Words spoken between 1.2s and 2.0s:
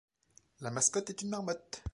une marmotte.